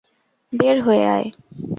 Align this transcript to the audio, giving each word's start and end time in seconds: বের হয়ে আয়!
বের 0.53 0.77
হয়ে 0.81 1.03
আয়! 1.15 1.27